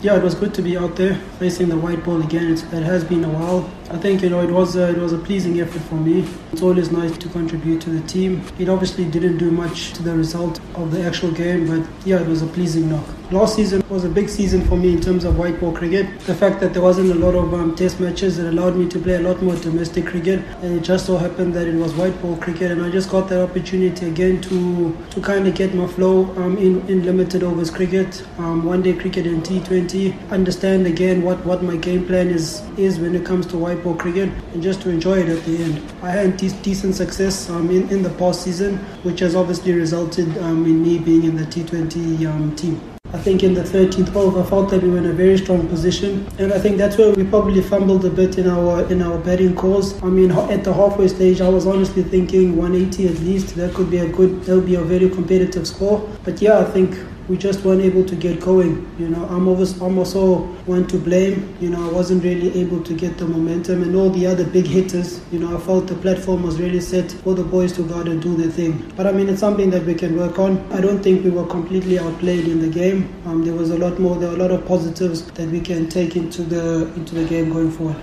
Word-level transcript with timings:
Yeah, 0.00 0.16
it 0.16 0.22
was 0.22 0.36
good 0.36 0.54
to 0.54 0.62
be 0.62 0.78
out 0.78 0.94
there 0.94 1.16
facing 1.40 1.68
the 1.68 1.76
white 1.76 2.04
ball 2.04 2.22
again. 2.22 2.52
It's, 2.52 2.62
it 2.62 2.84
has 2.84 3.02
been 3.02 3.24
a 3.24 3.28
while. 3.28 3.68
I 3.90 3.96
think 3.96 4.22
you 4.22 4.30
know 4.30 4.40
it 4.40 4.50
was 4.50 4.76
a, 4.76 4.90
it 4.90 4.98
was 4.98 5.12
a 5.12 5.18
pleasing 5.18 5.60
effort 5.60 5.80
for 5.80 5.96
me. 5.96 6.24
It's 6.52 6.62
always 6.62 6.92
nice 6.92 7.18
to 7.18 7.28
contribute 7.28 7.80
to 7.80 7.90
the 7.90 8.06
team. 8.06 8.44
It 8.60 8.68
obviously 8.68 9.06
didn't 9.06 9.38
do 9.38 9.50
much 9.50 9.94
to 9.94 10.04
the 10.04 10.14
result 10.14 10.60
of 10.76 10.92
the 10.92 11.02
actual 11.02 11.32
game, 11.32 11.66
but 11.66 11.84
yeah, 12.06 12.20
it 12.20 12.28
was 12.28 12.42
a 12.42 12.46
pleasing 12.46 12.88
knock. 12.88 13.17
Last 13.30 13.56
season 13.56 13.84
was 13.90 14.04
a 14.04 14.08
big 14.08 14.30
season 14.30 14.64
for 14.64 14.76
me 14.78 14.94
in 14.94 15.02
terms 15.02 15.24
of 15.24 15.38
white 15.38 15.60
ball 15.60 15.70
cricket. 15.70 16.18
The 16.20 16.34
fact 16.34 16.60
that 16.60 16.72
there 16.72 16.80
wasn't 16.80 17.10
a 17.10 17.14
lot 17.14 17.34
of 17.34 17.52
um, 17.52 17.76
test 17.76 18.00
matches, 18.00 18.38
it 18.38 18.46
allowed 18.46 18.74
me 18.74 18.88
to 18.88 18.98
play 18.98 19.16
a 19.16 19.20
lot 19.20 19.42
more 19.42 19.54
domestic 19.54 20.06
cricket, 20.06 20.40
and 20.62 20.78
it 20.78 20.80
just 20.80 21.04
so 21.04 21.18
happened 21.18 21.52
that 21.52 21.66
it 21.66 21.74
was 21.74 21.94
white 21.94 22.18
ball 22.22 22.38
cricket, 22.38 22.70
and 22.70 22.82
I 22.82 22.90
just 22.90 23.10
got 23.10 23.28
that 23.28 23.42
opportunity 23.42 24.06
again 24.08 24.40
to 24.48 24.96
to 25.10 25.20
kind 25.20 25.46
of 25.46 25.54
get 25.54 25.74
my 25.74 25.86
flow 25.86 26.34
um, 26.36 26.56
in 26.56 26.80
in 26.88 27.04
limited 27.04 27.42
overs 27.42 27.70
cricket, 27.70 28.24
um, 28.38 28.64
one 28.64 28.80
day 28.80 28.94
cricket 28.94 29.26
and 29.26 29.44
T20. 29.44 30.30
Understand 30.30 30.86
again 30.86 31.20
what 31.20 31.44
what 31.44 31.62
my 31.62 31.76
game 31.76 32.06
plan 32.06 32.28
is 32.28 32.62
is 32.78 32.98
when 32.98 33.14
it 33.14 33.26
comes 33.26 33.44
to 33.48 33.58
white 33.58 33.84
ball 33.84 33.94
cricket, 33.94 34.30
and 34.54 34.62
just 34.62 34.80
to 34.80 34.88
enjoy 34.88 35.18
it 35.18 35.28
at 35.28 35.44
the 35.44 35.62
end. 35.64 35.82
I 36.02 36.12
had 36.12 36.38
de- 36.38 36.62
decent 36.62 36.94
success 36.94 37.50
um, 37.50 37.68
in 37.70 37.90
in 37.90 38.02
the 38.02 38.14
past 38.24 38.40
season, 38.40 38.78
which 39.02 39.20
has 39.20 39.34
obviously 39.36 39.72
resulted 39.72 40.38
um, 40.38 40.64
in 40.64 40.82
me 40.82 40.98
being 40.98 41.24
in 41.24 41.36
the 41.36 41.44
T20 41.44 42.26
um, 42.26 42.56
team. 42.56 42.97
I 43.10 43.16
think 43.16 43.42
in 43.42 43.54
the 43.54 43.62
13th 43.62 44.14
over, 44.14 44.40
I 44.40 44.44
felt 44.44 44.68
that 44.68 44.82
we 44.82 44.90
were 44.90 44.98
in 44.98 45.06
a 45.06 45.14
very 45.14 45.38
strong 45.38 45.66
position, 45.66 46.26
and 46.38 46.52
I 46.52 46.58
think 46.58 46.76
that's 46.76 46.98
where 46.98 47.10
we 47.14 47.24
probably 47.24 47.62
fumbled 47.62 48.04
a 48.04 48.10
bit 48.10 48.36
in 48.36 48.46
our 48.46 48.84
in 48.92 49.00
our 49.00 49.16
batting 49.16 49.54
calls. 49.54 50.00
I 50.02 50.08
mean, 50.08 50.30
at 50.30 50.62
the 50.62 50.74
halfway 50.74 51.08
stage, 51.08 51.40
I 51.40 51.48
was 51.48 51.66
honestly 51.66 52.02
thinking 52.02 52.56
180 52.56 53.08
at 53.08 53.18
least. 53.20 53.56
That 53.56 53.72
could 53.72 53.90
be 53.90 53.98
a 53.98 54.08
good, 54.08 54.44
that 54.44 54.54
would 54.54 54.66
be 54.66 54.74
a 54.74 54.82
very 54.82 55.08
competitive 55.08 55.66
score. 55.66 56.06
But 56.22 56.42
yeah, 56.42 56.58
I 56.58 56.64
think 56.64 56.98
we 57.28 57.36
just 57.36 57.64
weren't 57.64 57.82
able 57.82 58.04
to 58.04 58.16
get 58.16 58.40
going. 58.40 58.90
You 58.98 59.08
know, 59.08 59.24
I'm, 59.26 59.46
always, 59.48 59.80
I'm 59.80 59.98
also 59.98 60.38
one 60.66 60.86
to 60.88 60.98
blame. 60.98 61.54
You 61.60 61.70
know, 61.70 61.88
I 61.88 61.92
wasn't 61.92 62.24
really 62.24 62.58
able 62.60 62.82
to 62.82 62.94
get 62.94 63.18
the 63.18 63.26
momentum 63.26 63.82
and 63.82 63.94
all 63.94 64.10
the 64.10 64.26
other 64.26 64.44
big 64.44 64.66
hitters. 64.66 65.20
You 65.30 65.38
know, 65.40 65.56
I 65.56 65.60
felt 65.60 65.86
the 65.86 65.94
platform 65.94 66.42
was 66.42 66.58
really 66.58 66.80
set 66.80 67.12
for 67.12 67.34
the 67.34 67.44
boys 67.44 67.72
to 67.74 67.82
go 67.82 67.96
out 67.96 68.08
and 68.08 68.20
do 68.22 68.34
their 68.36 68.50
thing. 68.50 68.90
But 68.96 69.06
I 69.06 69.12
mean, 69.12 69.28
it's 69.28 69.40
something 69.40 69.70
that 69.70 69.84
we 69.84 69.94
can 69.94 70.16
work 70.16 70.38
on. 70.38 70.58
I 70.72 70.80
don't 70.80 71.02
think 71.02 71.24
we 71.24 71.30
were 71.30 71.46
completely 71.46 71.98
outplayed 71.98 72.48
in 72.48 72.60
the 72.60 72.68
game. 72.68 73.12
Um, 73.26 73.44
there 73.44 73.54
was 73.54 73.70
a 73.70 73.78
lot 73.78 73.98
more. 73.98 74.16
There 74.16 74.30
were 74.30 74.36
a 74.36 74.38
lot 74.38 74.50
of 74.50 74.66
positives 74.66 75.30
that 75.32 75.48
we 75.48 75.60
can 75.60 75.88
take 75.88 76.16
into 76.16 76.42
the 76.42 76.92
into 76.94 77.14
the 77.14 77.24
game 77.24 77.52
going 77.52 77.70
forward. 77.70 77.96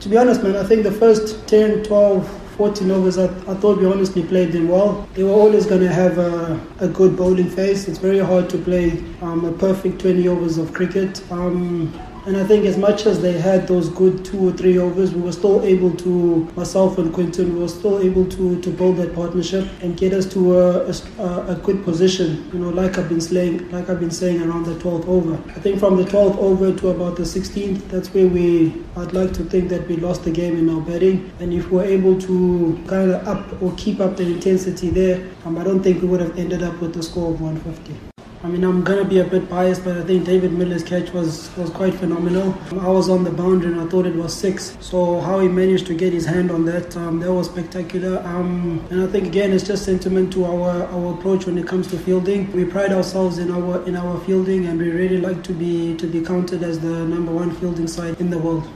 To 0.00 0.08
be 0.08 0.16
honest, 0.16 0.42
man, 0.42 0.56
I 0.56 0.64
think 0.64 0.82
the 0.82 0.92
first 0.92 1.46
10, 1.46 1.84
12 1.84 2.39
14 2.56 2.90
overs, 2.90 3.18
I, 3.18 3.24
I 3.24 3.54
thought 3.54 3.78
we 3.78 3.86
honestly 3.86 4.22
played 4.22 4.52
them 4.52 4.68
well. 4.68 5.08
They 5.14 5.22
were 5.22 5.30
always 5.30 5.66
going 5.66 5.80
to 5.80 5.92
have 5.92 6.18
a, 6.18 6.60
a, 6.80 6.88
good 6.88 7.16
bowling 7.16 7.48
face. 7.48 7.88
It's 7.88 7.98
very 7.98 8.18
hard 8.18 8.50
to 8.50 8.58
play 8.58 9.02
um, 9.22 9.44
a 9.44 9.52
perfect 9.52 10.00
20 10.00 10.28
overs 10.28 10.58
of 10.58 10.72
cricket. 10.72 11.22
Um, 11.30 11.92
and 12.26 12.36
I 12.36 12.44
think 12.44 12.66
as 12.66 12.76
much 12.76 13.06
as 13.06 13.22
they 13.22 13.32
had 13.32 13.66
those 13.66 13.88
good 13.88 14.24
two 14.24 14.48
or 14.48 14.52
three 14.52 14.76
overs, 14.78 15.14
we 15.14 15.22
were 15.22 15.32
still 15.32 15.62
able 15.62 15.92
to, 15.96 16.48
myself 16.54 16.98
and 16.98 17.12
Quinton, 17.12 17.54
we 17.54 17.60
were 17.60 17.68
still 17.68 17.98
able 18.00 18.26
to, 18.26 18.60
to 18.60 18.70
build 18.70 18.98
that 18.98 19.14
partnership 19.14 19.66
and 19.80 19.96
get 19.96 20.12
us 20.12 20.26
to 20.32 20.58
a, 20.58 20.92
a, 21.18 21.46
a 21.48 21.54
good 21.62 21.82
position. 21.82 22.50
You 22.52 22.58
know, 22.58 22.68
like 22.68 22.98
I've 22.98 23.08
been 23.08 23.20
saying, 23.20 23.70
like 23.70 23.88
I've 23.88 24.00
been 24.00 24.10
saying 24.10 24.42
around 24.42 24.64
the 24.66 24.74
12th 24.74 25.08
over. 25.08 25.34
I 25.50 25.60
think 25.60 25.78
from 25.78 25.96
the 25.96 26.04
12th 26.04 26.36
over 26.36 26.74
to 26.74 26.88
about 26.88 27.16
the 27.16 27.22
16th, 27.22 27.88
that's 27.88 28.12
where 28.12 28.26
we. 28.26 28.82
I'd 28.96 29.12
like 29.12 29.32
to 29.34 29.44
think 29.44 29.70
that 29.70 29.88
we 29.88 29.96
lost 29.96 30.24
the 30.24 30.30
game 30.30 30.58
in 30.58 30.68
our 30.68 30.80
batting, 30.80 31.32
and 31.40 31.54
if 31.54 31.70
we're 31.70 31.84
able 31.84 32.20
to 32.20 32.78
kind 32.86 33.12
of 33.12 33.26
up 33.26 33.62
or 33.62 33.72
keep 33.76 34.00
up 34.00 34.16
the 34.16 34.24
intensity 34.24 34.90
there, 34.90 35.26
um, 35.44 35.56
I 35.56 35.64
don't 35.64 35.82
think 35.82 36.02
we 36.02 36.08
would 36.08 36.20
have 36.20 36.38
ended 36.38 36.62
up 36.62 36.80
with 36.80 36.94
the 36.94 37.02
score 37.02 37.32
of 37.32 37.40
150. 37.40 38.19
I 38.42 38.48
mean, 38.48 38.64
I'm 38.64 38.82
gonna 38.82 39.04
be 39.04 39.18
a 39.18 39.24
bit 39.24 39.50
biased, 39.50 39.84
but 39.84 39.98
I 39.98 40.02
think 40.02 40.24
David 40.24 40.52
Miller's 40.52 40.82
catch 40.82 41.12
was 41.12 41.54
was 41.58 41.68
quite 41.68 41.92
phenomenal. 41.92 42.54
I 42.72 42.88
was 42.88 43.10
on 43.10 43.22
the 43.22 43.30
boundary 43.30 43.70
and 43.72 43.80
I 43.82 43.86
thought 43.86 44.06
it 44.06 44.16
was 44.16 44.32
six. 44.32 44.78
So 44.80 45.20
how 45.20 45.40
he 45.40 45.48
managed 45.48 45.86
to 45.88 45.94
get 45.94 46.14
his 46.14 46.24
hand 46.24 46.50
on 46.50 46.64
that, 46.64 46.96
um, 46.96 47.20
that 47.20 47.30
was 47.30 47.48
spectacular. 47.48 48.22
Um, 48.24 48.82
and 48.90 49.02
I 49.02 49.06
think 49.08 49.26
again, 49.26 49.52
it's 49.52 49.66
just 49.66 49.84
sentiment 49.84 50.32
to 50.32 50.46
our 50.46 50.84
our 50.96 51.12
approach 51.12 51.44
when 51.44 51.58
it 51.58 51.66
comes 51.66 51.86
to 51.88 51.98
fielding. 51.98 52.50
We 52.52 52.64
pride 52.64 52.92
ourselves 52.92 53.36
in 53.36 53.50
our 53.50 53.86
in 53.86 53.94
our 53.94 54.18
fielding, 54.20 54.66
and 54.68 54.80
we 54.80 54.90
really 54.90 55.18
like 55.18 55.44
to 55.44 55.52
be 55.52 55.94
to 55.96 56.06
be 56.06 56.22
counted 56.22 56.62
as 56.62 56.80
the 56.80 57.06
number 57.14 57.32
one 57.32 57.50
fielding 57.56 57.88
side 57.88 58.18
in 58.20 58.30
the 58.30 58.38
world. 58.38 58.70